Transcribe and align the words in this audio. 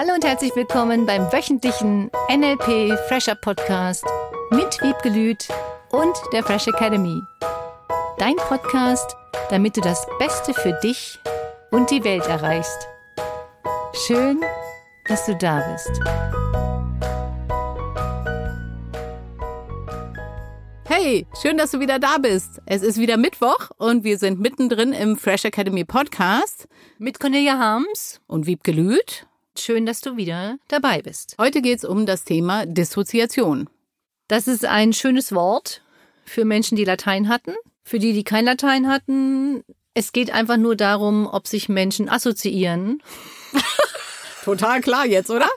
Hallo 0.00 0.14
und 0.14 0.24
herzlich 0.24 0.54
willkommen 0.54 1.06
beim 1.06 1.22
wöchentlichen 1.32 2.08
NLP 2.30 2.96
Fresher 3.08 3.34
Podcast 3.34 4.04
mit 4.52 4.80
Wiebke 4.80 5.08
Lüth 5.08 5.48
und 5.90 6.16
der 6.32 6.44
Fresh 6.44 6.68
Academy. 6.68 7.20
Dein 8.16 8.36
Podcast, 8.36 9.16
damit 9.50 9.76
du 9.76 9.80
das 9.80 10.06
Beste 10.20 10.54
für 10.54 10.78
dich 10.84 11.18
und 11.72 11.90
die 11.90 12.04
Welt 12.04 12.24
erreichst. 12.28 12.86
Schön, 14.06 14.40
dass 15.08 15.26
du 15.26 15.34
da 15.34 15.68
bist. 15.72 15.90
Hey, 20.86 21.26
schön, 21.42 21.58
dass 21.58 21.72
du 21.72 21.80
wieder 21.80 21.98
da 21.98 22.18
bist. 22.18 22.62
Es 22.66 22.82
ist 22.82 23.00
wieder 23.00 23.16
Mittwoch 23.16 23.70
und 23.78 24.04
wir 24.04 24.18
sind 24.18 24.38
mittendrin 24.38 24.92
im 24.92 25.16
Fresh 25.16 25.44
Academy 25.44 25.84
Podcast 25.84 26.68
mit 26.98 27.18
Cornelia 27.18 27.58
Harms 27.58 28.20
und 28.28 28.46
Wiebke 28.46 28.70
Lüth. 28.70 29.26
Schön, 29.58 29.86
dass 29.86 30.00
du 30.00 30.16
wieder 30.16 30.58
dabei 30.68 31.02
bist. 31.02 31.34
Heute 31.38 31.62
geht 31.62 31.78
es 31.78 31.84
um 31.84 32.06
das 32.06 32.24
Thema 32.24 32.64
Dissoziation. 32.64 33.68
Das 34.28 34.46
ist 34.46 34.64
ein 34.64 34.92
schönes 34.92 35.32
Wort 35.32 35.82
für 36.24 36.44
Menschen, 36.44 36.76
die 36.76 36.84
Latein 36.84 37.28
hatten. 37.28 37.54
Für 37.82 37.98
die, 37.98 38.12
die 38.12 38.22
kein 38.22 38.44
Latein 38.44 38.86
hatten, 38.88 39.64
es 39.94 40.12
geht 40.12 40.30
einfach 40.30 40.58
nur 40.58 40.76
darum, 40.76 41.26
ob 41.26 41.48
sich 41.48 41.68
Menschen 41.68 42.08
assoziieren. 42.08 43.02
Total 44.44 44.80
klar 44.80 45.06
jetzt, 45.06 45.30
oder? 45.30 45.48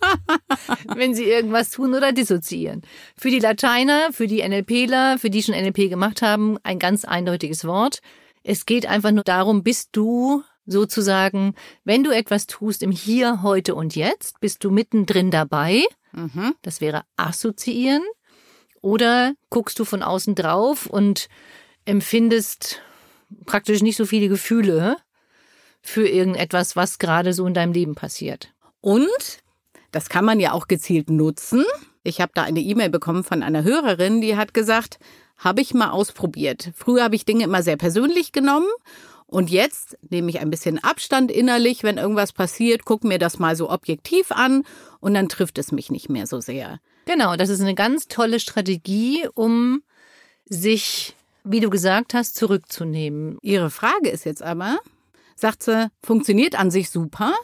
Wenn 0.94 1.14
sie 1.14 1.24
irgendwas 1.24 1.70
tun 1.70 1.94
oder 1.94 2.12
dissoziieren. 2.12 2.82
Für 3.16 3.30
die 3.30 3.40
Lateiner, 3.40 4.12
für 4.12 4.28
die 4.28 4.46
NLPler, 4.46 5.18
für 5.18 5.30
die 5.30 5.42
schon 5.42 5.56
NLP 5.56 5.90
gemacht 5.90 6.22
haben, 6.22 6.58
ein 6.62 6.78
ganz 6.78 7.04
eindeutiges 7.04 7.64
Wort. 7.64 8.00
Es 8.44 8.66
geht 8.66 8.86
einfach 8.86 9.10
nur 9.10 9.24
darum, 9.24 9.64
bist 9.64 9.88
du 9.92 10.44
sozusagen, 10.68 11.54
wenn 11.84 12.04
du 12.04 12.10
etwas 12.10 12.46
tust 12.46 12.82
im 12.82 12.92
Hier, 12.92 13.42
heute 13.42 13.74
und 13.74 13.96
jetzt, 13.96 14.38
bist 14.40 14.62
du 14.62 14.70
mittendrin 14.70 15.30
dabei. 15.30 15.82
Mhm. 16.12 16.54
Das 16.62 16.80
wäre 16.80 17.02
assoziieren. 17.16 18.02
Oder 18.80 19.32
guckst 19.50 19.78
du 19.78 19.84
von 19.84 20.02
außen 20.02 20.34
drauf 20.34 20.86
und 20.86 21.28
empfindest 21.84 22.80
praktisch 23.46 23.82
nicht 23.82 23.96
so 23.96 24.06
viele 24.06 24.28
Gefühle 24.28 24.96
für 25.80 26.06
irgendetwas, 26.06 26.76
was 26.76 26.98
gerade 26.98 27.32
so 27.32 27.46
in 27.46 27.54
deinem 27.54 27.72
Leben 27.72 27.94
passiert. 27.94 28.52
Und 28.80 29.42
das 29.90 30.08
kann 30.08 30.24
man 30.24 30.38
ja 30.38 30.52
auch 30.52 30.68
gezielt 30.68 31.10
nutzen. 31.10 31.64
Ich 32.04 32.20
habe 32.20 32.32
da 32.34 32.42
eine 32.42 32.60
E-Mail 32.60 32.90
bekommen 32.90 33.24
von 33.24 33.42
einer 33.42 33.64
Hörerin, 33.64 34.20
die 34.20 34.36
hat 34.36 34.54
gesagt, 34.54 34.98
habe 35.36 35.60
ich 35.62 35.72
mal 35.72 35.90
ausprobiert. 35.90 36.72
Früher 36.74 37.04
habe 37.04 37.16
ich 37.16 37.24
Dinge 37.24 37.44
immer 37.44 37.62
sehr 37.62 37.76
persönlich 37.76 38.32
genommen 38.32 38.68
und 39.30 39.50
jetzt 39.50 39.98
nehme 40.08 40.30
ich 40.30 40.40
ein 40.40 40.50
bisschen 40.50 40.82
Abstand 40.82 41.30
innerlich, 41.30 41.82
wenn 41.82 41.98
irgendwas 41.98 42.32
passiert, 42.32 42.86
gucke 42.86 43.06
mir 43.06 43.18
das 43.18 43.38
mal 43.38 43.56
so 43.56 43.70
objektiv 43.70 44.32
an 44.32 44.64
und 45.00 45.12
dann 45.12 45.28
trifft 45.28 45.58
es 45.58 45.70
mich 45.70 45.90
nicht 45.90 46.08
mehr 46.08 46.26
so 46.26 46.40
sehr. 46.40 46.80
Genau, 47.04 47.36
das 47.36 47.50
ist 47.50 47.60
eine 47.60 47.74
ganz 47.74 48.08
tolle 48.08 48.40
Strategie, 48.40 49.28
um 49.34 49.82
sich, 50.46 51.14
wie 51.44 51.60
du 51.60 51.68
gesagt 51.68 52.14
hast, 52.14 52.36
zurückzunehmen. 52.36 53.36
Ihre 53.42 53.68
Frage 53.70 54.08
ist 54.08 54.24
jetzt 54.24 54.42
aber, 54.42 54.78
sagt 55.36 55.62
sie, 55.62 55.90
funktioniert 56.02 56.58
an 56.58 56.70
sich 56.70 56.88
super, 56.88 57.34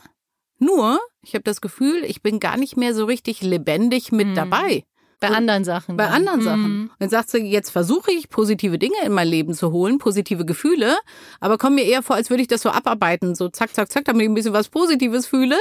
nur 0.59 0.99
ich 1.23 1.35
habe 1.35 1.45
das 1.45 1.61
Gefühl, 1.61 2.05
ich 2.05 2.23
bin 2.23 2.41
gar 2.41 2.57
nicht 2.57 2.77
mehr 2.79 2.95
so 2.95 3.05
richtig 3.05 3.43
lebendig 3.43 4.11
mit 4.11 4.29
hm. 4.29 4.35
dabei. 4.35 4.85
Bei 5.25 5.31
und 5.31 5.37
anderen 5.37 5.65
Sachen. 5.65 5.97
Bei 5.97 6.09
anderen 6.09 6.41
mhm. 6.41 6.45
Sachen. 6.45 6.91
dann 6.99 7.09
sagt 7.09 7.31
sie, 7.31 7.39
jetzt 7.39 7.71
versuche 7.71 8.13
ich, 8.13 8.29
positive 8.29 8.79
Dinge 8.79 8.97
in 9.05 9.13
mein 9.13 9.29
Leben 9.29 9.55
zu 9.55 9.73
holen, 9.73 9.99
positive 9.99 10.45
Gefühle, 10.45 10.97
aber 11.41 11.59
komme 11.59 11.77
mir 11.77 11.85
eher 11.85 12.03
vor, 12.03 12.17
als 12.17 12.31
würde 12.31 12.43
ich 12.43 12.49
das 12.49 12.63
so 12.63 12.71
abarbeiten, 12.71 13.35
so 13.35 13.49
zack, 13.49 13.75
zack, 13.75 13.91
zack, 13.91 14.05
damit 14.05 14.23
ich 14.23 14.29
ein 14.29 14.35
bisschen 14.35 14.53
was 14.53 14.69
Positives 14.69 15.27
fühle. 15.27 15.57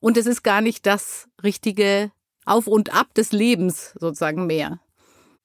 Und 0.00 0.16
es 0.16 0.26
ist 0.26 0.42
gar 0.42 0.60
nicht 0.60 0.86
das 0.86 1.28
richtige 1.42 2.10
Auf 2.44 2.66
und 2.66 2.94
Ab 2.94 3.14
des 3.14 3.32
Lebens 3.32 3.94
sozusagen 3.98 4.46
mehr. 4.46 4.80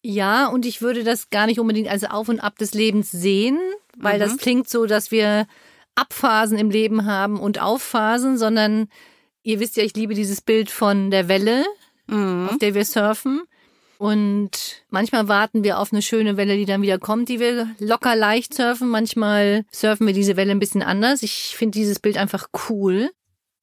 Ja, 0.01 0.47
und 0.47 0.65
ich 0.65 0.81
würde 0.81 1.03
das 1.03 1.29
gar 1.29 1.45
nicht 1.45 1.59
unbedingt 1.59 1.89
als 1.89 2.03
Auf 2.05 2.29
und 2.29 2.39
Ab 2.39 2.57
des 2.57 2.73
Lebens 2.73 3.11
sehen, 3.11 3.59
weil 3.97 4.15
mhm. 4.15 4.21
das 4.21 4.37
klingt 4.37 4.69
so, 4.69 4.85
dass 4.85 5.11
wir 5.11 5.45
Abphasen 5.95 6.57
im 6.57 6.69
Leben 6.69 7.05
haben 7.05 7.39
und 7.39 7.61
Aufphasen, 7.61 8.37
sondern 8.37 8.87
ihr 9.43 9.59
wisst 9.59 9.75
ja, 9.75 9.83
ich 9.83 9.95
liebe 9.95 10.13
dieses 10.13 10.41
Bild 10.41 10.69
von 10.69 11.11
der 11.11 11.27
Welle, 11.27 11.65
mhm. 12.07 12.47
auf 12.49 12.57
der 12.57 12.73
wir 12.73 12.85
surfen. 12.85 13.41
Und 13.99 14.85
manchmal 14.89 15.27
warten 15.27 15.65
wir 15.65 15.77
auf 15.77 15.91
eine 15.91 16.01
schöne 16.01 16.37
Welle, 16.37 16.55
die 16.55 16.63
dann 16.63 16.81
wieder 16.81 16.99
kommt, 16.99 17.27
die 17.27 17.41
wir 17.41 17.67
locker 17.79 18.15
leicht 18.15 18.53
surfen. 18.53 18.87
Manchmal 18.87 19.65
surfen 19.73 20.07
wir 20.07 20.13
diese 20.13 20.37
Welle 20.37 20.51
ein 20.51 20.59
bisschen 20.59 20.81
anders. 20.81 21.21
Ich 21.21 21.57
finde 21.57 21.77
dieses 21.77 21.99
Bild 21.99 22.15
einfach 22.15 22.47
cool. 22.69 23.11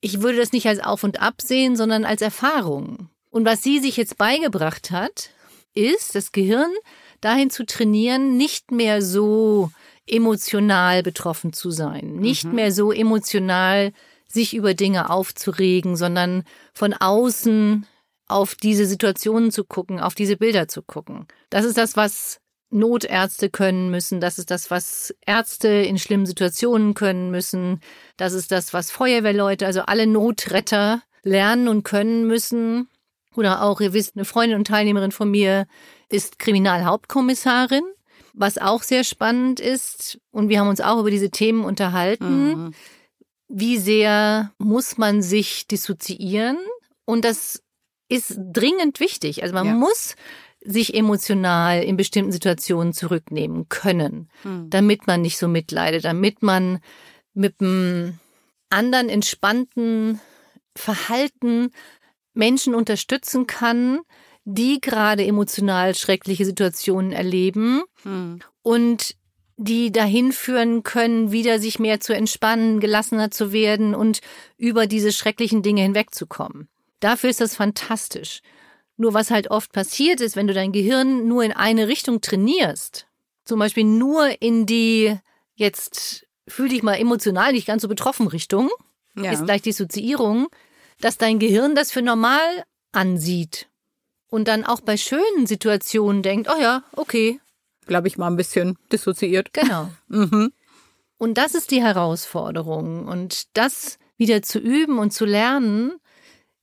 Ich 0.03 0.21
würde 0.21 0.37
das 0.37 0.53
nicht 0.53 0.69
als 0.69 0.81
Auf 0.81 1.05
und 1.05 1.23
Ab 1.23 1.41
sehen, 1.41 1.75
sondern 1.75 2.05
als 2.05 2.21
Erfahrung. 2.21 3.09
Und 3.31 3.47
was 3.47 3.63
sie 3.63 3.79
sich 3.79 3.97
jetzt 3.97 4.19
beigebracht 4.19 4.91
hat, 4.91 5.31
ist, 5.73 6.15
das 6.15 6.33
Gehirn 6.33 6.71
dahin 7.23 7.49
zu 7.49 7.65
trainieren, 7.65 8.37
nicht 8.37 8.71
mehr 8.73 9.01
so 9.01 9.71
emotional 10.07 11.03
betroffen 11.03 11.55
zu 11.55 11.71
sein, 11.71 12.17
nicht 12.17 12.45
mhm. 12.45 12.57
mehr 12.57 12.73
so 12.73 12.93
emotional 12.93 13.91
sich 14.29 14.55
über 14.55 14.75
Dinge 14.75 15.09
aufzuregen, 15.09 15.97
sondern 15.97 16.45
von 16.75 16.93
außen 16.93 17.87
auf 18.27 18.55
diese 18.55 18.87
Situationen 18.87 19.51
zu 19.51 19.65
gucken, 19.65 20.01
auf 20.01 20.15
diese 20.15 20.37
Bilder 20.37 20.69
zu 20.69 20.83
gucken. 20.83 21.27
Das 21.51 21.65
ist 21.65 21.79
das, 21.79 21.97
was 21.97 22.41
Notärzte 22.71 23.49
können 23.49 23.91
müssen. 23.91 24.21
Das 24.21 24.39
ist 24.39 24.51
das, 24.51 24.71
was 24.71 25.15
Ärzte 25.25 25.69
in 25.69 25.99
schlimmen 25.99 26.27
Situationen 26.27 26.95
können 26.95 27.31
müssen. 27.31 27.81
Das 28.17 28.33
ist 28.33 28.51
das, 28.51 28.73
was 28.73 28.91
Feuerwehrleute, 28.91 29.67
also 29.67 29.83
alle 29.83 30.07
Notretter 30.07 31.03
lernen 31.23 31.69
und 31.69 31.85
können 31.85 32.27
müssen. 32.27 32.89
Oder 33.37 33.63
auch, 33.63 33.81
ihr 33.81 33.93
wisst, 33.93 34.17
eine 34.17 34.25
Freundin 34.25 34.59
und 34.59 34.67
Teilnehmerin 34.67 35.13
von 35.13 35.31
mir 35.31 35.67
ist 36.09 36.39
Kriminalhauptkommissarin, 36.39 37.85
was 38.33 38.59
auch 38.59 38.83
sehr 38.83 39.05
spannend 39.05 39.61
ist. 39.61 40.19
Und 40.31 40.49
wir 40.49 40.61
haben 40.61 40.69
uns 40.69 40.81
auch 40.81 41.01
über 41.01 41.11
diese 41.11 41.31
Themen 41.31 41.65
unterhalten. 41.65 42.49
Mhm. 42.49 42.75
Wie 43.49 43.79
sehr 43.79 44.53
muss 44.59 44.99
man 44.99 45.23
sich 45.23 45.69
dissoziieren? 45.69 46.59
Und 47.05 47.25
das 47.25 47.63
ist 48.09 48.39
dringend 48.39 49.01
wichtig. 49.01 49.43
Also 49.43 49.55
man 49.55 49.67
ja. 49.67 49.73
muss 49.75 50.17
sich 50.61 50.95
emotional 50.95 51.83
in 51.83 51.97
bestimmten 51.97 52.33
Situationen 52.33 52.93
zurücknehmen 52.93 53.69
können, 53.69 54.29
hm. 54.43 54.69
damit 54.71 55.07
man 55.07 55.23
nicht 55.23 55.39
so 55.39 55.49
mitleidet, 55.49 56.05
damit 56.05 56.43
man 56.43 56.81
mit 57.35 57.61
einem 57.61 58.19
anderen 58.71 59.09
entspannten 59.09 60.21
Verhalten 60.77 61.71
Menschen 62.35 62.75
unterstützen 62.75 63.47
kann, 63.47 64.01
die 64.45 64.81
gerade 64.81 65.25
emotional 65.25 65.95
schreckliche 65.95 66.45
Situationen 66.45 67.13
erleben 67.13 67.83
hm. 68.03 68.41
und 68.63 69.17
die 69.57 69.91
dahin 69.91 70.33
führen 70.33 70.83
können, 70.83 71.33
wieder 71.33 71.59
sich 71.59 71.79
mehr 71.79 72.01
zu 72.01 72.15
entspannen, 72.15 72.79
gelassener 72.79 73.31
zu 73.31 73.53
werden 73.53 73.95
und 73.95 74.21
über 74.59 74.87
diese 74.87 75.13
schrecklichen 75.13 75.63
Dinge 75.63 75.83
hinwegzukommen. 75.83 76.69
Dafür 77.01 77.31
ist 77.31 77.41
das 77.41 77.57
fantastisch. 77.57 78.41
Nur 78.97 79.15
was 79.15 79.31
halt 79.31 79.51
oft 79.51 79.73
passiert 79.73 80.21
ist, 80.21 80.37
wenn 80.37 80.47
du 80.47 80.55
dein 80.55 80.73
Gehirn 80.73 81.29
nur 81.29 81.45
in 81.45 81.53
eine 81.53 81.89
Richtung 81.89 82.21
trainierst, 82.21 83.07
zum 83.45 83.59
Beispiel 83.59 83.85
nur 83.85 84.41
in 84.41 84.67
die 84.67 85.17
jetzt 85.55 86.27
fühl 86.49 86.69
dich 86.69 86.83
mal 86.83 86.95
emotional 86.95 87.53
nicht 87.53 87.67
ganz 87.67 87.83
so 87.83 87.89
betroffen 87.89 88.27
Richtung, 88.27 88.71
ja. 89.17 89.33
ist 89.33 89.45
gleich 89.45 89.63
Dissoziierung, 89.63 90.49
dass 91.01 91.19
dein 91.19 91.39
Gehirn 91.39 91.75
das 91.75 91.93
für 91.93 92.03
normal 92.03 92.65
ansieht 92.93 93.69
und 94.29 94.49
dann 94.49 94.65
auch 94.65 94.81
bei 94.81 94.97
schönen 94.97 95.47
Situationen 95.47 96.23
denkt, 96.23 96.49
oh 96.51 96.61
ja, 96.61 96.83
okay. 96.93 97.41
Glaube 97.87 98.09
ich 98.09 98.19
mal 98.19 98.29
ein 98.29 98.37
bisschen 98.37 98.77
dissoziiert. 98.91 99.53
Genau. 99.53 99.91
mhm. 100.09 100.53
Und 101.19 101.39
das 101.39 101.55
ist 101.55 101.71
die 101.71 101.83
Herausforderung. 101.83 103.07
Und 103.07 103.57
das 103.57 103.99
wieder 104.17 104.43
zu 104.43 104.59
üben 104.59 104.99
und 104.99 105.13
zu 105.13 105.25
lernen, 105.25 105.93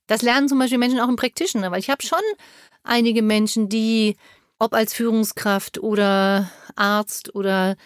das 0.06 0.22
lernen 0.22 0.48
zum 0.48 0.58
Beispiel 0.58 0.78
Menschen 0.78 1.00
auch 1.00 1.08
im 1.08 1.16
Practitioner, 1.16 1.70
weil 1.70 1.80
ich 1.80 1.90
habe 1.90 2.02
schon 2.02 2.18
einige 2.82 3.22
Menschen, 3.22 3.68
die, 3.68 4.16
ob 4.58 4.74
als 4.74 4.94
Führungskraft 4.94 5.78
oder 5.78 6.50
Arzt 6.76 7.34
oder 7.34 7.76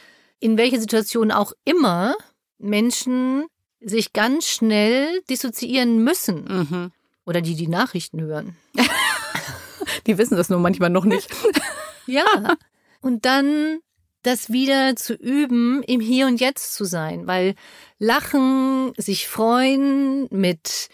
in 0.40 0.56
welcher 0.56 0.80
Situation 0.80 1.30
auch 1.30 1.52
immer, 1.64 2.14
Menschen 2.58 3.46
sich 3.80 4.12
ganz 4.12 4.46
schnell 4.46 5.22
dissoziieren 5.30 6.02
müssen. 6.02 6.44
Mhm. 6.44 6.92
Oder 7.24 7.40
die 7.40 7.54
die 7.54 7.68
Nachrichten 7.68 8.20
hören. 8.20 8.56
die 10.06 10.18
wissen 10.18 10.36
das 10.36 10.48
nur 10.48 10.60
manchmal 10.60 10.90
noch 10.90 11.04
nicht. 11.04 11.28
ja. 12.06 12.56
Und 13.00 13.24
dann 13.24 13.80
das 14.22 14.50
wieder 14.50 14.96
zu 14.96 15.14
üben, 15.14 15.82
im 15.84 16.00
Hier 16.00 16.26
und 16.26 16.40
Jetzt 16.40 16.74
zu 16.74 16.84
sein, 16.84 17.26
weil 17.26 17.54
Lachen, 17.98 18.92
sich 18.96 19.28
freuen, 19.28 20.26
mit 20.30 20.88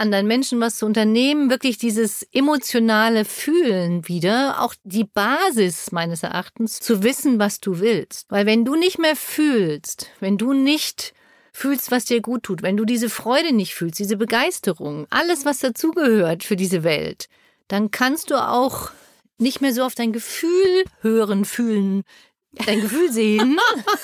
anderen 0.00 0.26
Menschen 0.26 0.60
was 0.60 0.76
zu 0.76 0.86
unternehmen, 0.86 1.50
wirklich 1.50 1.78
dieses 1.78 2.22
emotionale 2.32 3.24
Fühlen 3.24 4.08
wieder, 4.08 4.62
auch 4.62 4.74
die 4.82 5.04
Basis 5.04 5.92
meines 5.92 6.22
Erachtens, 6.22 6.80
zu 6.80 7.02
wissen, 7.02 7.38
was 7.38 7.60
du 7.60 7.80
willst. 7.80 8.26
Weil 8.30 8.46
wenn 8.46 8.64
du 8.64 8.74
nicht 8.74 8.98
mehr 8.98 9.14
fühlst, 9.14 10.08
wenn 10.18 10.38
du 10.38 10.52
nicht 10.52 11.14
fühlst, 11.52 11.90
was 11.90 12.06
dir 12.06 12.20
gut 12.20 12.44
tut, 12.44 12.62
wenn 12.62 12.76
du 12.76 12.84
diese 12.84 13.10
Freude 13.10 13.52
nicht 13.52 13.74
fühlst, 13.74 13.98
diese 13.98 14.16
Begeisterung, 14.16 15.06
alles, 15.10 15.44
was 15.44 15.58
dazugehört 15.58 16.42
für 16.42 16.56
diese 16.56 16.82
Welt, 16.82 17.28
dann 17.68 17.90
kannst 17.90 18.30
du 18.30 18.36
auch 18.36 18.90
nicht 19.38 19.60
mehr 19.60 19.72
so 19.72 19.82
auf 19.82 19.94
dein 19.94 20.12
Gefühl 20.12 20.84
hören, 21.00 21.44
fühlen, 21.44 22.04
dein 22.52 22.80
Gefühl 22.80 23.12
sehen. 23.12 23.58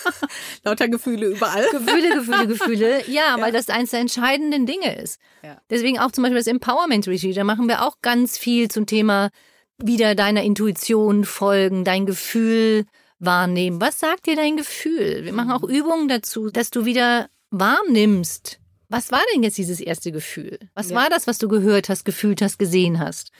Lauter 0.64 0.88
Gefühle 0.88 1.28
überall. 1.28 1.66
Gefühle, 1.70 2.14
Gefühle, 2.14 2.46
Gefühle. 2.46 3.10
Ja, 3.10 3.36
ja, 3.36 3.40
weil 3.40 3.52
das 3.52 3.68
eins 3.68 3.90
der 3.90 4.00
entscheidenden 4.00 4.66
Dinge 4.66 4.96
ist. 5.00 5.20
Ja. 5.42 5.60
Deswegen 5.70 5.98
auch 5.98 6.12
zum 6.12 6.22
Beispiel 6.22 6.38
das 6.38 6.46
Empowerment 6.46 7.08
Retreat. 7.08 7.36
Da 7.36 7.44
machen 7.44 7.68
wir 7.68 7.82
auch 7.82 8.00
ganz 8.02 8.38
viel 8.38 8.70
zum 8.70 8.86
Thema 8.86 9.30
wieder 9.78 10.14
deiner 10.14 10.42
Intuition 10.42 11.24
folgen, 11.24 11.84
dein 11.84 12.06
Gefühl 12.06 12.86
wahrnehmen. 13.18 13.80
Was 13.80 14.00
sagt 14.00 14.26
dir 14.26 14.36
dein 14.36 14.56
Gefühl? 14.56 15.24
Wir 15.24 15.32
machen 15.32 15.50
auch 15.50 15.64
Übungen 15.64 16.08
dazu, 16.08 16.50
dass 16.50 16.70
du 16.70 16.84
wieder 16.84 17.28
wahrnimmst. 17.50 18.60
Was 18.88 19.10
war 19.10 19.22
denn 19.34 19.42
jetzt 19.42 19.58
dieses 19.58 19.80
erste 19.80 20.12
Gefühl? 20.12 20.58
Was 20.74 20.90
ja. 20.90 20.96
war 20.96 21.10
das, 21.10 21.26
was 21.26 21.38
du 21.38 21.48
gehört 21.48 21.88
hast, 21.88 22.04
gefühlt 22.04 22.40
hast, 22.40 22.58
gesehen 22.58 23.00
hast? 23.00 23.32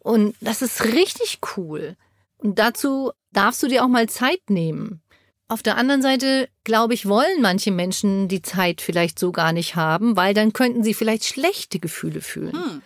Und 0.00 0.34
das 0.40 0.62
ist 0.62 0.84
richtig 0.84 1.38
cool. 1.56 1.96
Und 2.38 2.58
dazu 2.58 3.12
darfst 3.38 3.62
du 3.62 3.68
dir 3.68 3.84
auch 3.84 3.88
mal 3.88 4.08
Zeit 4.08 4.50
nehmen. 4.50 5.00
Auf 5.46 5.62
der 5.62 5.76
anderen 5.76 6.02
Seite, 6.02 6.48
glaube 6.64 6.92
ich, 6.92 7.08
wollen 7.08 7.40
manche 7.40 7.70
Menschen 7.70 8.26
die 8.26 8.42
Zeit 8.42 8.80
vielleicht 8.80 9.18
so 9.18 9.30
gar 9.30 9.52
nicht 9.52 9.76
haben, 9.76 10.16
weil 10.16 10.34
dann 10.34 10.52
könnten 10.52 10.82
sie 10.82 10.92
vielleicht 10.92 11.24
schlechte 11.24 11.78
Gefühle 11.78 12.20
fühlen. 12.20 12.52
Hm. 12.52 12.82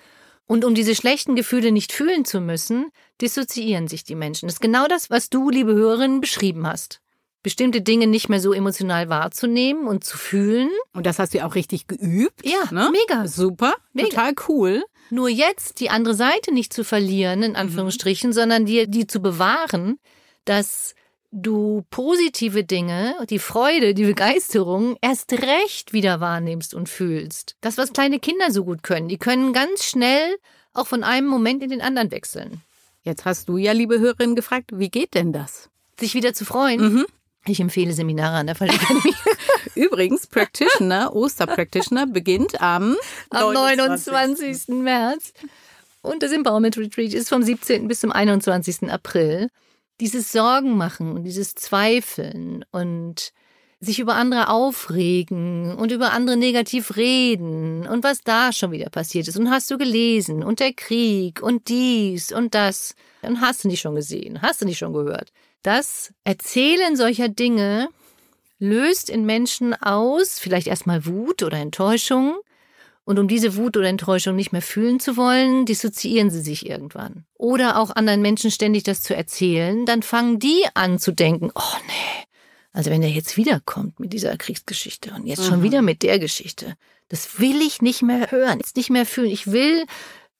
Und 0.47 0.67
um 0.67 0.75
diese 0.75 0.95
schlechten 0.95 1.37
Gefühle 1.37 1.73
nicht 1.73 1.93
fühlen 1.93 2.27
zu 2.27 2.41
müssen, 2.41 2.91
dissoziieren 3.23 3.89
sich 3.89 4.05
die 4.05 4.15
Menschen. 4.15 4.47
Das 4.47 4.57
ist 4.57 4.61
genau 4.61 4.87
das, 4.87 5.09
was 5.09 5.31
du, 5.31 5.49
liebe 5.49 5.73
Hörerinnen, 5.73 6.21
beschrieben 6.21 6.67
hast. 6.67 7.01
Bestimmte 7.43 7.81
Dinge 7.81 8.07
nicht 8.07 8.29
mehr 8.29 8.39
so 8.39 8.53
emotional 8.53 9.09
wahrzunehmen 9.09 9.89
und 9.89 10.05
zu 10.05 10.19
fühlen. 10.19 10.71
Und 10.93 11.07
das 11.07 11.19
hast 11.19 11.33
du 11.33 11.39
ja 11.39 11.47
auch 11.47 11.55
richtig 11.55 11.87
geübt. 11.87 12.45
Ja, 12.45 12.71
ne? 12.71 12.93
mega. 12.93 13.27
Super, 13.27 13.75
mega. 13.95 14.11
total 14.11 14.35
cool. 14.49 14.85
Nur 15.09 15.31
jetzt 15.31 15.81
die 15.81 15.91
andere 15.91 16.15
Seite 16.15 16.53
nicht 16.53 16.73
zu 16.73 16.85
verlieren, 16.85 17.43
in 17.43 17.53
mhm. 17.53 17.57
Anführungsstrichen, 17.57 18.31
mhm. 18.31 18.35
sondern 18.35 18.67
dir 18.67 18.87
die 18.87 19.07
zu 19.07 19.21
bewahren, 19.21 19.99
dass 20.45 20.95
du 21.33 21.85
positive 21.91 22.63
Dinge, 22.63 23.17
die 23.31 23.39
Freude, 23.39 23.95
die 23.95 24.05
Begeisterung 24.05 24.97
erst 25.01 25.33
recht 25.33 25.93
wieder 25.93 26.21
wahrnimmst 26.21 26.75
und 26.75 26.89
fühlst. 26.89 27.57
Das, 27.63 27.79
was 27.79 27.93
kleine 27.93 28.21
Kinder 28.21 28.51
so 28.51 28.65
gut 28.65 28.83
können, 28.83 29.09
die 29.09 29.19
können 29.19 29.53
ganz 29.53 29.85
schnell 29.85 30.37
auch 30.75 30.87
von 30.87 31.03
einem 31.03 31.27
Moment 31.27 31.63
in 31.63 31.71
den 31.71 31.81
anderen 31.81 32.11
wechseln. 32.11 32.61
Jetzt 33.03 33.25
hast 33.25 33.49
du 33.49 33.57
ja, 33.57 33.73
liebe 33.73 33.99
Hörerin, 33.99 34.37
gefragt, 34.37 34.71
wie 34.75 34.91
geht 34.91 35.15
denn 35.15 35.33
das? 35.33 35.71
Sich 35.99 36.15
wieder 36.15 36.35
zu 36.35 36.45
freuen. 36.45 36.95
Mhm. 36.95 37.07
Ich 37.47 37.59
empfehle 37.59 37.93
Seminare 37.93 38.37
an 38.37 38.47
der 38.47 38.55
Fallakademie. 38.55 39.15
Übrigens, 39.75 40.29
Practitioner, 40.29 41.15
Osterpractitioner 41.15 42.07
beginnt 42.07 42.61
am, 42.61 42.97
am 43.31 43.53
29. 43.53 44.13
29. 44.13 44.69
März. 44.77 45.33
Und 46.03 46.23
das 46.23 46.31
Empowerment 46.31 46.77
Retreat 46.79 47.15
ist 47.15 47.29
vom 47.29 47.43
17. 47.43 47.89
bis 47.89 48.01
zum 48.01 48.13
21. 48.13 48.91
April 48.91 49.49
dieses 50.01 50.33
Sorgen 50.33 50.77
machen 50.77 51.13
und 51.13 51.25
dieses 51.25 51.55
Zweifeln 51.55 52.65
und 52.73 53.33
sich 53.83 53.99
über 53.99 54.15
andere 54.15 54.49
aufregen 54.49 55.75
und 55.75 55.91
über 55.91 56.13
andere 56.13 56.37
negativ 56.37 56.97
reden 56.97 57.87
und 57.87 58.05
was 58.05 58.23
da 58.23 58.53
schon 58.53 58.71
wieder 58.71 58.91
passiert 58.91 59.27
ist 59.27 59.37
und 59.37 59.51
hast 59.51 59.71
du 59.73 59.77
gelesen 59.77 60.45
und 60.45 60.61
der 60.61 60.73
Krieg 60.73 61.43
und 61.43 61.69
dies 61.69 62.33
und 62.33 62.55
das 62.55 62.95
und 63.23 63.41
hast 63.41 63.65
du 63.65 63.69
nicht 63.69 63.81
schon 63.81 63.97
gesehen, 63.97 64.41
hast 64.41 64.63
du 64.63 64.67
nicht 64.67 64.79
schon 64.79 64.93
gehört. 64.93 65.33
Das 65.63 66.13
Erzählen 66.23 66.97
solcher 66.97 67.29
Dinge 67.29 67.89
löst 68.61 69.11
in 69.11 69.27
Menschen 69.27 69.75
aus, 69.75 70.39
vielleicht 70.39 70.69
erstmal 70.69 71.05
Wut 71.05 71.43
oder 71.43 71.59
Enttäuschung, 71.59 72.37
und 73.05 73.19
um 73.19 73.29
diese 73.29 73.57
Wut 73.57 73.77
oder 73.77 73.89
Enttäuschung 73.89 74.37
nicht 74.37 74.53
mehr 74.53 74.63
fühlen 74.63 75.01
zu 75.01 75.17
wollen, 75.17 75.67
dissoziieren 75.67 76.31
sie 76.31 76.41
sich 76.41 76.69
irgendwann. 76.69 77.25
Oder 77.35 77.79
auch 77.79 77.91
anderen 77.91 78.23
Menschen 78.23 78.51
ständig 78.51 78.85
das 78.85 79.03
zu 79.03 79.15
erzählen, 79.15 79.85
dann 79.87 80.03
fangen 80.03 80.39
die 80.39 80.65
an 80.75 80.99
zu 80.99 81.13
denken, 81.13 81.51
oh 81.55 81.77
nee, 81.87 82.27
also 82.73 82.91
wenn 82.91 83.03
der 83.03 83.11
jetzt 83.11 83.37
wiederkommt 83.37 84.01
mit 84.01 84.13
dieser 84.13 84.37
Kriegsgeschichte 84.37 85.13
und 85.15 85.27
jetzt 85.27 85.45
schon 85.45 85.61
mhm. 85.61 85.65
wieder 85.65 85.83
mit 85.83 86.03
der 86.03 86.19
Geschichte, 86.19 86.77
das 87.09 87.39
will 87.39 87.61
ich 87.61 87.83
nicht 87.83 88.03
mehr 88.03 88.31
hören, 88.31 88.59
jetzt 88.59 88.77
nicht 88.77 88.89
mehr 88.89 89.05
fühlen. 89.05 89.31
Ich 89.31 89.53
will, 89.53 89.85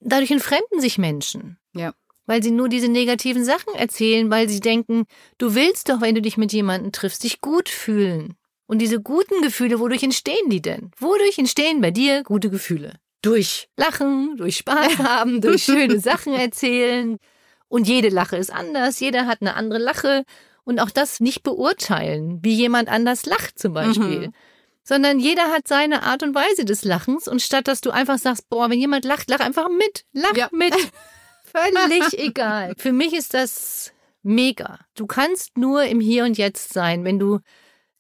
dadurch 0.01 0.31
entfremden 0.31 0.81
sich 0.81 0.99
Menschen. 0.99 1.59
Ja. 1.75 1.93
Weil 2.25 2.43
sie 2.43 2.53
nur 2.53 2.69
diese 2.69 2.89
negativen 2.89 3.45
Sachen 3.45 3.75
erzählen, 3.75 4.31
weil 4.31 4.49
sie 4.49 4.61
denken, 4.61 5.05
du 5.39 5.55
willst 5.55 5.89
doch, 5.89 6.01
wenn 6.01 6.15
du 6.15 6.23
dich 6.23 6.37
mit 6.37 6.53
jemandem 6.53 6.93
triffst, 6.93 7.25
dich 7.25 7.41
gut 7.41 7.69
fühlen. 7.69 8.37
Und 8.73 8.79
diese 8.79 9.03
guten 9.03 9.43
Gefühle, 9.43 9.81
wodurch 9.81 10.03
entstehen 10.03 10.49
die 10.49 10.63
denn? 10.63 10.93
Wodurch 10.97 11.37
entstehen 11.37 11.83
bei 11.83 11.91
dir 11.91 12.23
gute 12.23 12.49
Gefühle? 12.49 12.95
Durch 13.21 13.69
Lachen, 13.77 14.39
durch 14.39 14.57
Spaß 14.57 14.97
haben, 14.97 15.43
durch 15.43 15.65
schöne 15.65 16.01
Sachen 16.01 16.33
erzählen. 16.33 17.19
Und 17.69 17.87
jede 17.87 18.09
Lache 18.09 18.39
ist 18.39 18.51
anders, 18.51 18.99
jeder 18.99 19.27
hat 19.27 19.43
eine 19.43 19.57
andere 19.57 19.79
Lache. 19.79 20.25
Und 20.65 20.81
auch 20.81 20.89
das 20.89 21.21
nicht 21.21 21.43
beurteilen, 21.43 22.39
wie 22.43 22.55
jemand 22.55 22.89
anders 22.89 23.27
lacht 23.27 23.59
zum 23.59 23.75
Beispiel. 23.75 24.29
Mhm. 24.29 24.35
Sondern 24.83 25.21
jeder 25.21 25.51
hat 25.51 25.69
seine 25.69 26.05
Art 26.05 26.23
und 26.23 26.35
Weise 26.35 26.65
des 26.65 26.83
Lachens. 26.83 27.29
Und 27.29 27.43
statt 27.43 27.69
dass 27.69 27.83
du 27.83 27.91
einfach 27.91 28.17
sagst, 28.17 28.49
boah, 28.49 28.71
wenn 28.71 28.81
jemand 28.81 29.05
lacht, 29.05 29.29
lach 29.29 29.41
einfach 29.41 29.69
mit. 29.69 30.07
Lach 30.15 30.35
ja. 30.35 30.49
mit. 30.51 30.75
Völlig 31.45 32.19
egal. 32.19 32.73
Für 32.79 32.93
mich 32.93 33.13
ist 33.13 33.35
das 33.35 33.93
mega. 34.23 34.79
Du 34.95 35.07
kannst 35.07 35.59
nur 35.59 35.83
im 35.83 36.01
Hier 36.01 36.25
und 36.25 36.39
Jetzt 36.39 36.73
sein, 36.73 37.05
wenn 37.05 37.19
du 37.19 37.41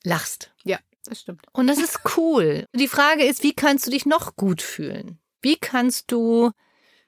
lachst. 0.04 0.52
Ja, 0.64 0.78
das 1.04 1.20
stimmt. 1.20 1.42
Und 1.52 1.66
das 1.66 1.78
ist 1.78 2.00
cool. 2.16 2.66
Die 2.74 2.88
Frage 2.88 3.24
ist, 3.24 3.42
wie 3.42 3.54
kannst 3.54 3.86
du 3.86 3.90
dich 3.90 4.06
noch 4.06 4.36
gut 4.36 4.62
fühlen? 4.62 5.18
Wie 5.40 5.56
kannst 5.56 6.10
du 6.12 6.50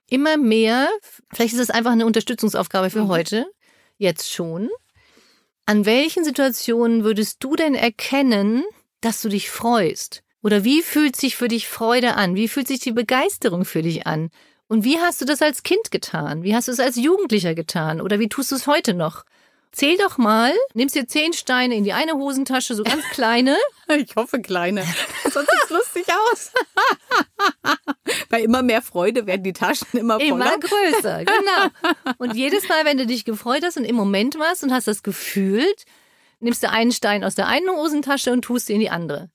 immer 0.08 0.36
mehr, 0.36 0.88
vielleicht 1.32 1.54
ist 1.54 1.60
das 1.60 1.70
einfach 1.70 1.92
eine 1.92 2.06
Unterstützungsaufgabe 2.06 2.90
für 2.90 3.04
mhm. 3.04 3.08
heute, 3.08 3.46
jetzt 3.96 4.30
schon, 4.32 4.68
an 5.66 5.86
welchen 5.86 6.24
Situationen 6.24 7.04
würdest 7.04 7.42
du 7.42 7.56
denn 7.56 7.74
erkennen, 7.74 8.64
dass 9.00 9.22
du 9.22 9.28
dich 9.28 9.50
freust? 9.50 10.22
Oder 10.42 10.62
wie 10.62 10.82
fühlt 10.82 11.16
sich 11.16 11.36
für 11.36 11.48
dich 11.48 11.68
Freude 11.68 12.16
an? 12.16 12.34
Wie 12.34 12.48
fühlt 12.48 12.68
sich 12.68 12.80
die 12.80 12.92
Begeisterung 12.92 13.64
für 13.64 13.80
dich 13.80 14.06
an? 14.06 14.30
Und 14.68 14.84
wie 14.84 14.98
hast 14.98 15.20
du 15.20 15.24
das 15.24 15.40
als 15.40 15.62
Kind 15.62 15.90
getan? 15.90 16.42
Wie 16.42 16.54
hast 16.54 16.68
du 16.68 16.72
es 16.72 16.80
als 16.80 16.96
Jugendlicher 16.96 17.54
getan? 17.54 18.00
Oder 18.00 18.18
wie 18.18 18.28
tust 18.28 18.50
du 18.50 18.56
es 18.56 18.66
heute 18.66 18.92
noch? 18.92 19.24
Zähl 19.74 19.96
doch 19.96 20.18
mal, 20.18 20.52
nimmst 20.74 20.94
dir 20.94 21.08
zehn 21.08 21.32
Steine 21.32 21.74
in 21.74 21.82
die 21.82 21.92
eine 21.92 22.12
Hosentasche, 22.12 22.76
so 22.76 22.84
ganz 22.84 23.02
kleine. 23.10 23.56
Ich 23.86 24.16
hoffe 24.16 24.40
kleine. 24.40 24.82
Sonst 25.30 25.50
sieht's 25.50 25.68
lustig 25.68 26.06
aus. 26.08 26.52
Bei 28.30 28.40
immer 28.40 28.62
mehr 28.62 28.80
Freude 28.80 29.26
werden 29.26 29.42
die 29.42 29.52
Taschen 29.52 29.98
immer 29.98 30.18
voller. 30.18 30.54
Immer 30.54 30.58
größer, 30.58 31.24
genau. 31.26 32.14
Und 32.16 32.34
jedes 32.34 32.66
Mal, 32.66 32.86
wenn 32.86 32.96
du 32.96 33.04
dich 33.04 33.26
gefreut 33.26 33.62
hast 33.62 33.76
und 33.76 33.84
im 33.84 33.94
Moment 33.94 34.38
warst 34.38 34.62
und 34.62 34.72
hast 34.72 34.88
das 34.88 35.02
gefühlt, 35.02 35.84
nimmst 36.40 36.62
du 36.62 36.70
einen 36.70 36.92
Stein 36.92 37.24
aus 37.24 37.34
der 37.34 37.46
einen 37.46 37.68
Hosentasche 37.68 38.32
und 38.32 38.40
tust 38.40 38.70
ihn 38.70 38.76
in 38.76 38.80
die 38.80 38.90
andere. 38.90 39.28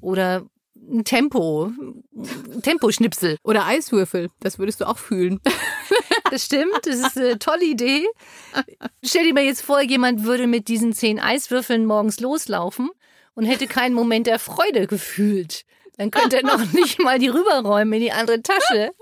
Oder 0.00 0.46
ein 0.90 1.04
Tempo, 1.04 1.72
Temposchnipsel. 2.62 3.36
Oder 3.42 3.66
Eiswürfel, 3.66 4.30
das 4.40 4.58
würdest 4.58 4.80
du 4.80 4.88
auch 4.88 4.98
fühlen. 4.98 5.40
Das 6.30 6.44
stimmt, 6.44 6.78
das 6.84 7.00
ist 7.00 7.18
eine 7.18 7.40
tolle 7.40 7.64
Idee. 7.64 8.06
Stell 9.02 9.24
dir 9.24 9.34
mal 9.34 9.42
jetzt 9.42 9.62
vor, 9.62 9.80
jemand 9.80 10.22
würde 10.22 10.46
mit 10.46 10.68
diesen 10.68 10.92
zehn 10.92 11.18
Eiswürfeln 11.18 11.86
morgens 11.86 12.20
loslaufen 12.20 12.88
und 13.34 13.46
hätte 13.46 13.66
keinen 13.66 13.96
Moment 13.96 14.28
der 14.28 14.38
Freude 14.38 14.86
gefühlt. 14.86 15.64
Dann 15.96 16.12
könnte 16.12 16.36
er 16.36 16.44
noch 16.44 16.72
nicht 16.72 17.00
mal 17.00 17.18
die 17.18 17.28
rüberräumen 17.28 17.94
in 17.94 18.00
die 18.00 18.12
andere 18.12 18.42
Tasche. 18.42 18.92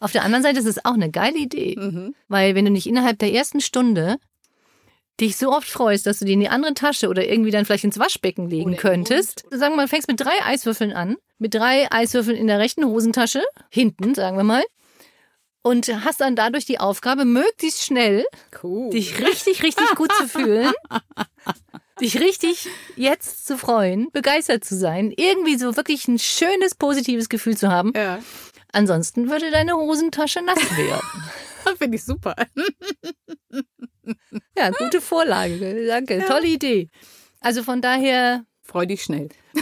Auf 0.00 0.10
der 0.10 0.24
anderen 0.24 0.42
Seite 0.42 0.58
ist 0.58 0.66
es 0.66 0.84
auch 0.84 0.94
eine 0.94 1.10
geile 1.10 1.38
Idee, 1.38 1.76
mhm. 1.78 2.14
weil 2.26 2.54
wenn 2.54 2.64
du 2.64 2.70
nicht 2.70 2.86
innerhalb 2.86 3.18
der 3.20 3.32
ersten 3.32 3.60
Stunde 3.60 4.16
dich 5.20 5.36
so 5.36 5.52
oft 5.52 5.68
freust, 5.68 6.06
dass 6.06 6.18
du 6.18 6.24
die 6.24 6.32
in 6.32 6.40
die 6.40 6.48
andere 6.48 6.74
Tasche 6.74 7.08
oder 7.08 7.26
irgendwie 7.26 7.50
dann 7.50 7.64
vielleicht 7.64 7.84
ins 7.84 7.98
Waschbecken 7.98 8.48
legen 8.48 8.70
oder 8.70 8.78
könntest. 8.78 9.44
Sagen 9.50 9.72
wir 9.72 9.76
mal, 9.76 9.88
fängst 9.88 10.08
mit 10.08 10.20
drei 10.20 10.44
Eiswürfeln 10.44 10.92
an, 10.92 11.16
mit 11.38 11.54
drei 11.54 11.90
Eiswürfeln 11.90 12.36
in 12.36 12.46
der 12.46 12.58
rechten 12.58 12.84
Hosentasche, 12.84 13.42
hinten, 13.68 14.14
sagen 14.14 14.36
wir 14.36 14.44
mal, 14.44 14.62
und 15.62 15.88
hast 16.04 16.20
dann 16.20 16.36
dadurch 16.36 16.64
die 16.64 16.80
Aufgabe, 16.80 17.24
möglichst 17.24 17.84
schnell 17.84 18.24
cool. 18.62 18.90
dich 18.90 19.20
richtig, 19.20 19.62
richtig 19.62 19.94
gut 19.94 20.12
zu 20.12 20.26
fühlen, 20.26 20.72
dich 22.00 22.18
richtig 22.18 22.68
jetzt 22.96 23.46
zu 23.46 23.58
freuen, 23.58 24.10
begeistert 24.12 24.64
zu 24.64 24.76
sein, 24.76 25.12
irgendwie 25.14 25.58
so 25.58 25.76
wirklich 25.76 26.08
ein 26.08 26.18
schönes, 26.18 26.74
positives 26.74 27.28
Gefühl 27.28 27.56
zu 27.56 27.70
haben. 27.70 27.92
Ja. 27.94 28.20
Ansonsten 28.72 29.28
würde 29.28 29.50
deine 29.50 29.74
Hosentasche 29.74 30.42
nass 30.42 30.76
werden. 30.76 31.00
Finde 31.78 31.96
ich 31.96 32.04
super. 32.04 32.34
ja, 34.56 34.70
gute 34.70 35.00
Vorlage. 35.00 35.86
Danke. 35.86 36.18
Ja. 36.18 36.26
Tolle 36.26 36.46
Idee. 36.46 36.88
Also 37.40 37.62
von 37.62 37.80
daher. 37.80 38.44
Freu 38.62 38.86
dich 38.86 39.02
schnell. 39.02 39.28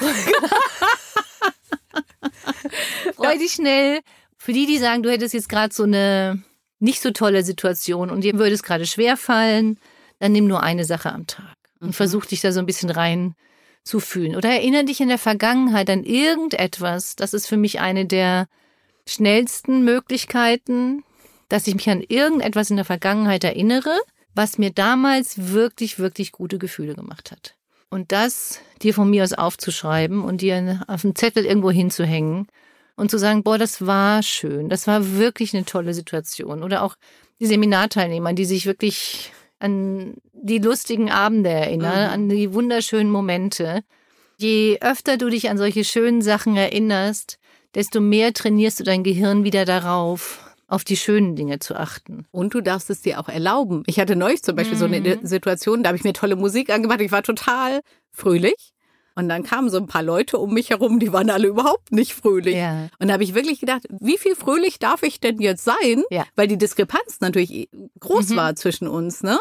Freu 3.15 3.39
dich 3.39 3.53
schnell 3.53 4.01
für 4.37 4.53
die, 4.53 4.67
die 4.67 4.79
sagen, 4.79 5.03
du 5.03 5.11
hättest 5.11 5.35
jetzt 5.35 5.49
gerade 5.49 5.75
so 5.75 5.85
eine 5.85 6.43
nicht 6.79 7.03
so 7.03 7.11
tolle 7.11 7.43
Situation 7.43 8.11
und 8.11 8.23
dir 8.23 8.35
würde 8.35 8.55
es 8.55 8.63
gerade 8.63 8.87
schwer 8.87 9.17
fallen, 9.17 9.81
dann 10.21 10.33
nimm 10.33 10.47
nur 10.47 10.63
eine 10.63 10.85
Sache 10.85 11.13
am 11.13 11.27
Tag 11.27 11.57
und 11.81 11.89
mhm. 11.89 11.93
versuch 11.93 12.25
dich 12.27 12.41
da 12.41 12.53
so 12.53 12.61
ein 12.61 12.67
bisschen 12.67 12.91
rein 12.91 13.35
zu 13.85 14.01
fühlen. 14.01 14.37
Oder 14.37 14.51
erinnere 14.51 14.85
dich 14.85 15.01
in 15.01 15.09
der 15.09 15.19
Vergangenheit 15.19 15.91
an 15.91 16.05
irgendetwas. 16.05 17.17
Das 17.17 17.35
ist 17.35 17.47
für 17.47 17.57
mich 17.57 17.81
eine 17.81 18.07
der 18.07 18.47
schnellsten 19.09 19.85
Möglichkeiten, 19.85 21.03
dass 21.49 21.67
ich 21.67 21.75
mich 21.75 21.89
an 21.89 22.03
irgendetwas 22.07 22.71
in 22.71 22.77
der 22.77 22.85
Vergangenheit 22.85 23.45
erinnere, 23.45 23.97
was 24.35 24.59
mir 24.59 24.71
damals 24.71 25.53
wirklich, 25.53 25.99
wirklich 25.99 26.33
gute 26.33 26.59
Gefühle 26.59 26.95
gemacht 26.95 27.33
hat. 27.33 27.55
Und 27.91 28.13
das 28.13 28.61
dir 28.83 28.95
von 28.95 29.09
mir 29.09 29.25
aus 29.25 29.33
aufzuschreiben 29.33 30.23
und 30.23 30.43
dir 30.43 30.85
auf 30.87 31.05
einen 31.05 31.17
Zettel 31.17 31.45
irgendwo 31.45 31.71
hinzuhängen 31.71 32.47
und 32.97 33.11
zu 33.11 33.19
sagen, 33.19 33.43
boah, 33.43 33.59
das 33.59 33.87
war 33.87 34.23
schön, 34.23 34.69
das 34.69 34.87
war 34.87 35.17
wirklich 35.17 35.55
eine 35.55 35.65
tolle 35.65 35.95
Situation. 35.95 36.63
Oder 36.63 36.83
auch 36.83 36.97
die 37.41 37.47
Seminarteilnehmer, 37.47 38.33
die 38.35 38.45
sich 38.45 38.67
wirklich 38.67 39.33
an 39.59 40.15
die 40.33 40.59
lustigen 40.59 41.11
Abende 41.11 41.51
erinnern, 41.51 42.07
mhm. 42.07 42.13
an 42.13 42.29
die 42.29 42.53
wunderschönen 42.53 43.11
Momente. 43.11 43.83
Je 44.37 44.79
öfter 44.81 45.17
du 45.17 45.31
dich 45.31 45.49
an 45.49 45.59
solche 45.59 45.85
schönen 45.85 46.23
Sachen 46.23 46.57
erinnerst, 46.57 47.39
desto 47.75 48.01
mehr 48.01 48.33
trainierst 48.33 48.81
du 48.81 48.85
dein 48.85 49.03
Gehirn 49.03 49.45
wieder 49.45 49.65
darauf, 49.65 50.48
auf 50.69 50.85
die 50.85 50.97
schönen 50.97 51.35
Dinge 51.35 51.59
zu 51.59 51.75
achten. 51.75 52.27
Und 52.31 52.55
du 52.55 52.61
darfst 52.61 52.91
es 52.91 53.01
dir 53.01 53.19
auch 53.19 53.29
erlauben. 53.29 53.83
Ich 53.87 53.99
hatte 53.99 54.15
neulich 54.15 54.43
zum 54.43 54.55
Beispiel 54.55 54.77
mhm. 54.77 54.81
so 54.81 54.85
eine 54.85 55.01
mhm. 55.01 55.27
Situation, 55.27 55.83
da 55.83 55.89
habe 55.89 55.97
ich 55.97 56.05
mir 56.05 56.13
tolle 56.13 56.37
Musik 56.37 56.71
angemacht. 56.71 57.01
Ich 57.01 57.11
war 57.11 57.23
total 57.23 57.81
fröhlich. 58.11 58.73
Und 59.15 59.29
dann 59.29 59.43
kamen 59.43 59.69
so 59.69 59.79
ein 59.79 59.89
paar 59.89 60.05
Leute 60.05 60.39
um 60.39 60.55
mich 60.55 60.71
herum, 60.71 61.01
die 61.01 61.13
waren 61.13 61.29
alle 61.31 61.49
überhaupt 61.49 61.91
nicht 61.91 62.15
fröhlich. 62.15 62.55
Ja. 62.55 62.89
Und 63.01 63.09
da 63.09 63.15
habe 63.15 63.25
ich 63.25 63.35
wirklich 63.35 63.59
gedacht, 63.59 63.83
wie 63.99 64.17
viel 64.17 64.37
fröhlich 64.37 64.79
darf 64.79 65.03
ich 65.03 65.19
denn 65.19 65.41
jetzt 65.41 65.65
sein? 65.65 66.05
Ja. 66.11 66.25
Weil 66.37 66.47
die 66.47 66.57
Diskrepanz 66.57 67.19
natürlich 67.21 67.69
groß 67.99 68.29
mhm. 68.29 68.37
war 68.37 68.55
zwischen 68.55 68.87
uns, 68.87 69.25
ne? 69.25 69.41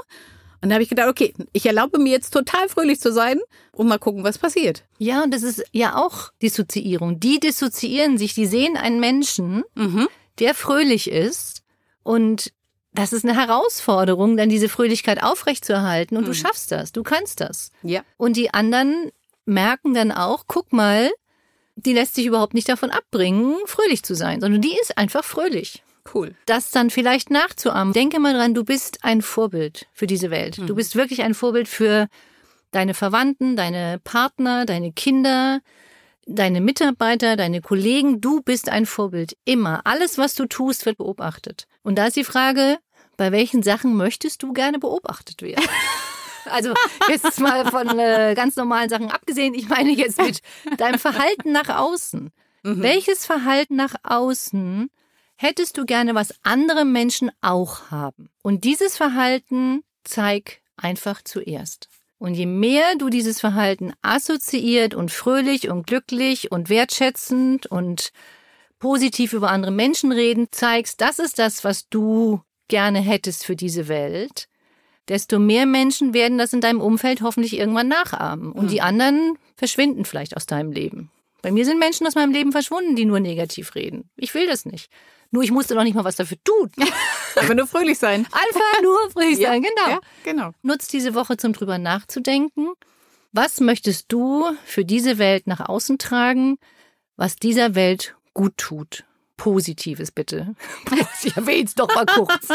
Und 0.64 0.70
da 0.70 0.76
habe 0.76 0.84
ich 0.84 0.90
gedacht, 0.90 1.10
okay, 1.10 1.34
ich 1.54 1.68
erlaube 1.68 2.00
mir 2.00 2.12
jetzt 2.12 2.32
total 2.32 2.68
fröhlich 2.68 3.00
zu 3.00 3.14
sein 3.14 3.40
und 3.72 3.88
mal 3.88 4.00
gucken, 4.00 4.24
was 4.24 4.40
passiert. 4.40 4.84
Ja, 4.98 5.24
und 5.24 5.32
das 5.32 5.44
ist 5.44 5.64
ja 5.72 5.96
auch 5.96 6.32
Dissoziierung. 6.42 7.20
Die 7.20 7.40
dissoziieren 7.40 8.18
sich, 8.18 8.34
die 8.34 8.48
sehen 8.48 8.76
einen 8.78 9.00
Menschen, 9.00 9.64
mhm. 9.76 10.08
Der 10.40 10.54
fröhlich 10.54 11.10
ist 11.10 11.64
und 12.04 12.52
das 12.94 13.14
ist 13.14 13.26
eine 13.26 13.36
Herausforderung, 13.36 14.38
dann 14.38 14.50
diese 14.50 14.70
Fröhlichkeit 14.70 15.22
aufrechtzuerhalten 15.22 16.18
und 16.18 16.24
mhm. 16.24 16.28
du 16.28 16.34
schaffst 16.34 16.72
das, 16.72 16.92
du 16.92 17.04
kannst 17.04 17.42
das. 17.42 17.72
Ja. 17.84 18.02
Und 18.18 18.38
die 18.38 18.54
anderen 18.54 19.12
merken 19.46 19.94
dann 19.94 20.12
auch, 20.12 20.46
guck 20.48 20.74
mal, 20.74 21.12
die 21.76 21.94
lässt 21.94 22.16
sich 22.16 22.26
überhaupt 22.26 22.56
nicht 22.56 22.68
davon 22.70 22.90
abbringen, 22.90 23.56
fröhlich 23.66 24.04
zu 24.04 24.16
sein, 24.16 24.42
sondern 24.42 24.62
die 24.62 24.76
ist 24.82 24.98
einfach 24.98 25.24
fröhlich. 25.24 25.84
Cool. 26.14 26.36
Das 26.46 26.72
dann 26.72 26.90
vielleicht 26.90 27.30
nachzuahmen. 27.30 27.94
Denke 27.94 28.20
mal 28.20 28.34
dran, 28.34 28.54
du 28.54 28.64
bist 28.64 29.04
ein 29.04 29.22
Vorbild 29.22 29.88
für 29.94 30.08
diese 30.08 30.32
Welt. 30.32 30.58
Mhm. 30.58 30.68
Du 30.68 30.76
bist 30.76 30.96
wirklich 30.96 31.22
ein 31.22 31.34
Vorbild 31.34 31.68
für 31.68 32.08
deine 32.72 32.94
Verwandten, 32.94 33.56
deine 33.56 34.00
Partner, 34.04 34.66
deine 34.66 34.92
Kinder, 34.92 35.60
deine 36.28 36.62
Mitarbeiter, 36.62 37.36
deine 37.36 37.62
Kollegen. 37.62 38.22
Du 38.22 38.42
bist 38.42 38.70
ein 38.70 38.86
Vorbild. 38.86 39.36
Immer. 39.46 39.82
Alles, 39.86 40.18
was 40.18 40.36
du 40.36 40.46
tust, 40.46 40.86
wird 40.86 40.98
beobachtet. 40.98 41.68
Und 41.84 41.98
da 41.98 42.08
ist 42.08 42.18
die 42.18 42.24
Frage, 42.24 42.78
bei 43.16 43.32
welchen 43.32 43.64
Sachen 43.64 43.96
möchtest 43.96 44.44
du 44.44 44.54
gerne 44.54 44.80
beobachtet 44.80 45.42
werden? 45.42 45.66
Also 46.50 46.74
jetzt 47.10 47.42
mal 47.42 47.70
von 47.70 48.00
äh, 48.00 48.34
ganz 48.34 48.56
normalen 48.56 48.88
Sachen 48.88 49.12
abgesehen. 49.12 49.54
Ich 49.54 49.68
meine 49.68 49.92
jetzt 49.92 50.18
mit 50.22 50.40
deinem 50.78 50.98
Verhalten 50.98 51.52
nach 51.52 51.68
außen. 51.68 52.32
Mhm. 52.64 52.82
Welches 52.82 53.26
Verhalten 53.26 53.76
nach 53.76 53.96
außen 54.04 54.90
hättest 55.36 55.78
du 55.78 55.86
gerne, 55.86 56.16
was 56.16 56.34
andere 56.44 56.86
Menschen 56.86 57.32
auch 57.42 57.92
haben? 57.92 58.30
Und 58.44 58.64
dieses 58.64 58.96
Verhalten 58.96 59.84
zeig 60.06 60.62
einfach 60.78 61.22
zuerst. 61.22 61.90
Und 62.20 62.34
je 62.34 62.48
mehr 62.48 62.96
du 62.98 63.10
dieses 63.10 63.40
Verhalten 63.40 63.94
assoziiert 64.02 64.96
und 64.96 65.12
fröhlich 65.12 65.70
und 65.70 65.86
glücklich 65.86 66.52
und 66.52 66.70
wertschätzend 66.70 67.68
und 67.68 68.12
positiv 68.80 69.34
über 69.34 69.52
andere 69.52 69.72
Menschen 69.72 70.12
reden 70.12 70.48
zeigst, 70.52 71.02
das 71.02 71.20
ist 71.20 71.38
das, 71.40 71.64
was 71.64 71.90
du 71.90 72.42
gerne 72.68 73.00
hättest 73.00 73.46
für 73.46 73.56
diese 73.56 73.88
Welt, 73.88 74.48
desto 75.08 75.40
mehr 75.40 75.66
Menschen 75.66 76.14
werden 76.14 76.38
das 76.38 76.54
in 76.54 76.62
deinem 76.62 76.82
Umfeld 76.82 77.22
hoffentlich 77.22 77.58
irgendwann 77.58 77.88
nachahmen. 77.88 78.52
Und 78.52 78.66
mhm. 78.66 78.70
die 78.70 78.82
anderen 78.82 79.38
verschwinden 79.56 80.06
vielleicht 80.06 80.36
aus 80.36 80.46
deinem 80.46 80.72
Leben. 80.72 81.12
Bei 81.42 81.52
mir 81.52 81.66
sind 81.66 81.80
Menschen 81.80 82.08
aus 82.08 82.16
meinem 82.16 82.34
Leben 82.34 82.52
verschwunden, 82.52 82.96
die 82.96 83.06
nur 83.06 83.20
negativ 83.20 83.76
reden. 83.76 84.10
Ich 84.16 84.34
will 84.34 84.48
das 84.48 84.66
nicht. 84.66 84.90
Nur 85.32 85.44
ich 85.44 85.52
musste 85.52 85.76
noch 85.76 85.84
nicht 85.84 85.96
mal 85.96 86.04
was 86.04 86.16
dafür 86.16 86.38
tun. 86.44 86.72
Einfach 87.36 87.56
nur 87.56 87.68
fröhlich 87.68 88.00
sein. 88.00 88.26
Einfach 88.32 88.82
nur 88.82 89.12
fröhlich 89.12 89.38
sein, 89.42 89.64
ja, 89.64 89.70
genau. 89.70 89.90
Ja, 89.90 90.00
genau. 90.24 90.52
Nutz 90.62 90.88
diese 90.88 91.14
Woche 91.14 91.38
zum 91.38 91.54
drüber 91.54 91.78
nachzudenken. 91.78 92.70
Was 93.32 93.60
möchtest 93.60 94.06
du 94.12 94.46
für 94.66 94.86
diese 94.86 95.18
Welt 95.18 95.48
nach 95.48 95.60
außen 95.60 95.98
tragen, 95.98 96.58
was 97.18 97.36
dieser 97.36 97.76
Welt 97.76 98.16
gut 98.34 98.58
tut? 98.58 99.04
Positives 99.36 100.12
bitte. 100.12 100.56
Ich 101.24 101.36
erwähne 101.36 101.66
es 101.66 101.76
doch 101.76 101.94
mal 101.94 102.06
kurz 102.06 102.48